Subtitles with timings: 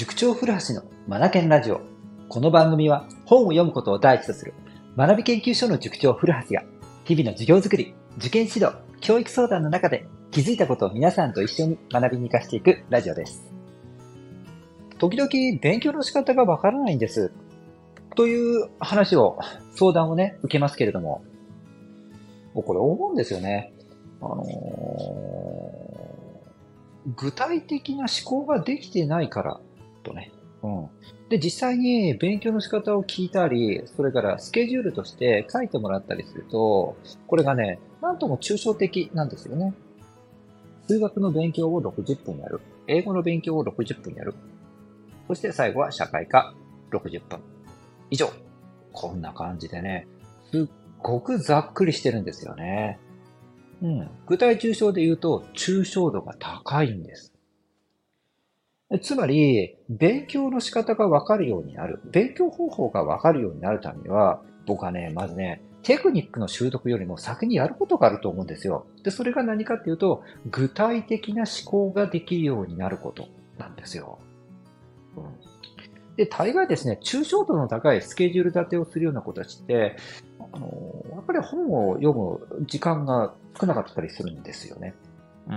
[0.00, 1.82] 塾長古橋のマナケンラジオ。
[2.30, 4.54] この番組は本を読むことを第一とする
[4.96, 6.62] 学び研究所の塾長古橋が
[7.04, 13.52] 日々の授業づくり、受験指導、教育相談の中で気づいたことを皆さんと一緒に学びに活かしていくラジオです。
[14.96, 15.28] 時々
[15.60, 17.30] 勉強の仕方がわからないんです。
[18.16, 19.38] という話を、
[19.76, 21.22] 相談をね、受けますけれども、
[22.54, 23.74] これ思うんですよね。
[24.22, 29.60] あのー、具体的な思考ができてないから
[30.02, 30.32] とね。
[30.62, 30.88] うん。
[31.28, 39.74] で、実際に勉強の仕方を聞いたり、それからスケジュールとして書いてもらったりすると、これがね、なんとも抽象的なんですよね。
[40.88, 42.60] 数学の勉強を60分やる。
[42.86, 44.34] 英語の勉強を60分やる。
[45.28, 46.52] そして最後は社会科
[46.90, 47.40] 60分。
[48.10, 48.30] 以上。
[48.92, 50.08] こんな感じでね、
[50.50, 50.66] すっ
[51.00, 52.98] ごくざっくりしてるんですよね。
[53.82, 54.10] うん。
[54.26, 57.29] 具体抽象で言うと、抽象度が高いんです。
[58.98, 62.00] つまり、勉強の仕方がわかるようになる。
[62.10, 68.86] 勉強方法がわかるようになるためには、僕はね、まずね、テクニックの習得よりも先にやることがあると思うんですよ。
[69.04, 74.18] で、それが何かっていうと、具体的な思考ができるようになることなんですよ。
[75.16, 79.96] うん、で、大概ですね、抽象度の高いスケジュール立てをするような子たちって、
[80.52, 80.66] あの、
[81.12, 84.94] やっぱり本を読む時間が少なかったりするんですよね。
[85.48, 85.52] う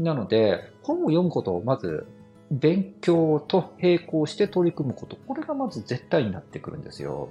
[0.00, 0.04] ん。
[0.04, 2.06] なので、本を読むことをまず
[2.50, 5.16] 勉強と並行して取り組むこと。
[5.26, 7.28] これがまず絶対になってくるんですよ。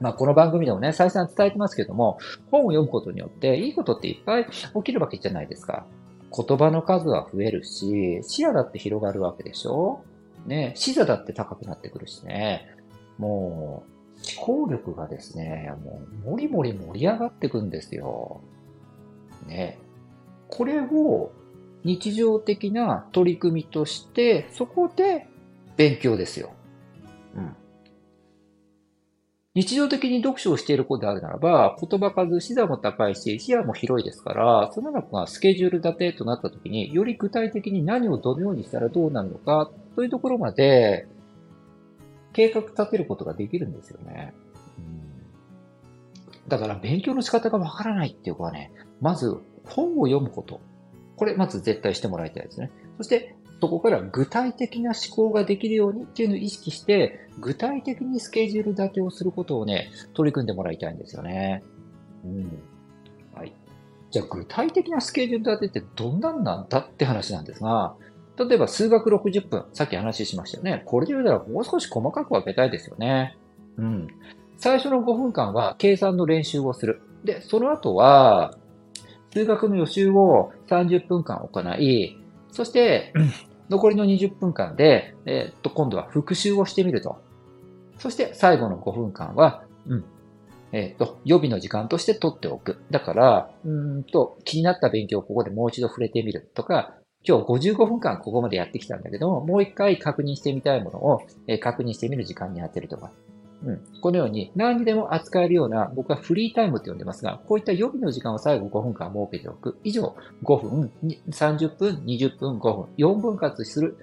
[0.00, 2.18] まあ、この番組でもね、再三伝えてますけども、
[2.50, 5.86] 本を読むことによっていいことっていっぱい起きるわけじゃないですか。
[6.36, 10.00] 言葉の数は増えるし、視野だって広がるわけでしょ？
[10.44, 12.68] ね、視座だって高くなってくるしね。
[13.16, 18.40] もう、思考力がですね、もう、もりもり盛り上がってくんですよ。
[19.46, 19.78] ね。
[20.48, 21.32] これを
[21.86, 25.28] 日常的な取り組みとして、そこで
[25.76, 26.52] 勉強ですよ。
[27.36, 27.56] うん。
[29.54, 41.06] 日常的に読書をしている子であるならば、言葉数、視座も高いし、視野も広いですから、その中がスケジュール立てとなった時に、より具体的に何をどのようにしたらどうなるのか、というところまで、
[42.32, 44.34] 計画立てることができるんですよね。
[44.76, 44.80] う
[46.46, 50.60] ん、だから、勉強の仕方がわからないっていう子はね、まず本を読むこと。
[51.16, 52.70] これまず絶対してもらいたいですね。
[52.98, 61.62] そして、そこから具体的な思考ができるようにっていうのを意識して、具体的にスケジュール立てをすることをね、取り組んでもらいたいんですよね。
[62.24, 62.62] うん。
[63.34, 63.54] はい。
[64.10, 67.94] じゃあ具体的なスケジュール立てってどんなんなんだって話なんですが、
[68.38, 70.82] 例えば数学60分、さっき話しましたよね。
[70.84, 73.38] これで言うたらもう少し細かく分けたいですよね。
[73.78, 74.08] うん。
[74.58, 77.00] 最初の5分間は計算の練習をする。
[77.24, 78.56] で、その後は、
[79.36, 82.16] 数学の予習を30分間行い、
[82.50, 83.12] そして、
[83.68, 87.20] 残りの20分間で、えー、っと、今度は復習をしてみると。
[87.98, 90.04] そして最後の5分間は、うん、
[90.72, 92.80] えー、っと、予備の時間として取っておく。
[92.90, 103.12] だから、うんと、気になった勉強をここでもう一度触れてみるとか、今日55分間ここまでやってきたんだけども、もう一回確認してみたいものを、え確認してみる時間に当てるとか。
[103.66, 103.80] うん。
[104.00, 109.76] このように何にでも扱えるような、僕はフリータイムって呼んでますが、こういった予備の時間を最後5分間設けておく。
[109.82, 110.92] 以上、5分、
[111.28, 113.96] 30分、20分、5分、4分割する。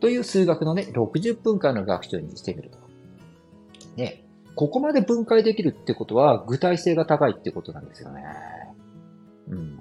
[0.00, 2.78] という数学のね、60分間の学習にしてみると。
[3.96, 4.24] ね。
[4.56, 8.24] ここまで分解できるってことは、具体性が高いってことなんですよね。
[9.50, 9.78] うん。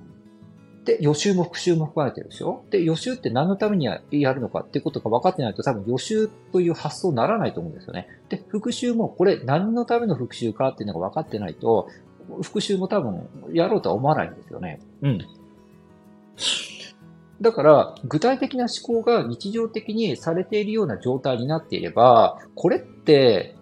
[0.88, 2.64] で、予習も復習も含まれてるでしょ？
[2.70, 4.00] で、予習って何のためにや
[4.34, 8.08] るのかっていうことが分かってないと多分予習という発想にならないと思うんですよね。
[8.30, 11.90] で、復習もこれ何のための復習かっていうのが分かってないと、
[12.42, 14.80] 復習も多分やろうとは思わないんですよね。
[15.02, 15.20] うん。
[17.42, 23.57] だから、具体的な思考が日常的にされているような状態になっていれば、これって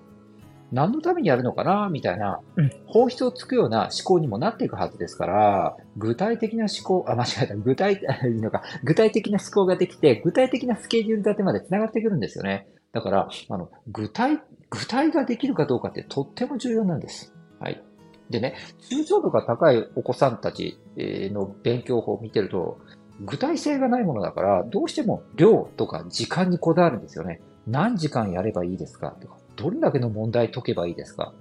[0.76, 2.42] 何のためにやるのかなみたいな、
[2.86, 7.94] 本質をつくような思考にもなっていくはずですから、具体的な思考、あ、間違えた、具体、
[8.36, 12.68] いいのか、具体的な思考ができて、具体的なスケジュール立てまで繋がってくるんですよね。
[12.92, 17.34] だから、あの、具体、具体ができるかどうかってとっても重要なんです。
[17.62, 17.82] はい。
[18.30, 18.56] でね、
[18.92, 22.80] 抽象度が高いお子さんたちの勉強法を見てると、
[23.22, 27.40] 具体性がないものだから、どうしても量とか時間にこだわるんですよね。
[27.66, 29.38] 何時間やればいいですかとか。
[29.56, 31.34] どれだけの問題解けばいいですか？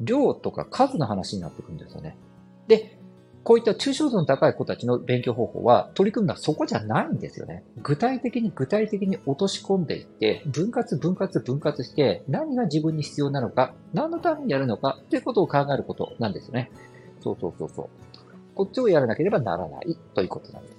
[0.00, 2.16] 量とか数の話になってくるんですよね。
[2.68, 2.98] で、
[3.44, 7.64] こういった抽象度の高い子たちの勉強方法は取り組むのはそこじゃないんですよね。
[7.82, 16.70] 具体的に具体的に落とし込んでいって、分割分割分割して何が自分に必要なのか、何のためにやるのかということを考えることなんですよね。
[17.20, 17.88] そうそうそうそう。
[18.54, 20.76] こっちをやらなければならないということなんです。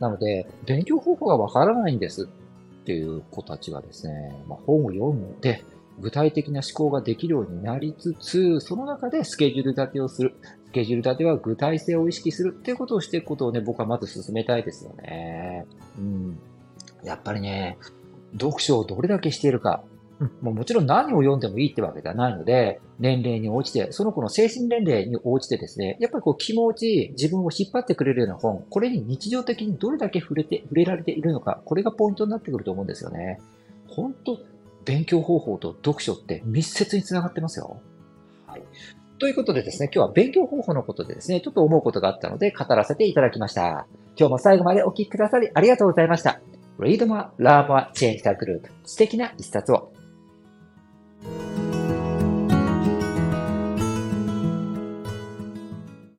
[0.00, 2.24] なので、勉強方法がわからないんです。
[2.24, 5.62] っていう子たちがですね、まあ、本を読んで、
[5.98, 10.34] 具体的な思考ができるようになりつつ、その中でスケジュール立てをする。
[10.66, 15.66] スケジュール立ては具体性を意識するっていうことをしていくことをね、僕はまず進めたいですよね。
[15.98, 16.38] うん。
[17.02, 17.78] やっぱりね、
[18.32, 19.82] 読書をどれだけしているか。
[20.20, 33.40] うん、もうもちろん何を読んでもいいってわけではないので、年齢に応じて、その子の精神年齢に応じてですね、やっぱりこう気持ち、自分を引っ張ってくれるような本、これに日常的にどれだけ触れて、触れられているのか、これがポイントになってくると思うんですよね。
[33.88, 34.38] 本当
[34.84, 37.80] 勉強方法と読書って密接につながってますよ。
[38.46, 38.62] はい。
[39.18, 43.86] ということでですね、今日は勉強方法のことでですね、ちょっと思うことがあったので語らせていただきました。
[44.16, 46.40] 今日も最後までお聴きくださりありがとうございました。
[46.78, 49.89] Read more, learn more, change the group 素敵な一冊を。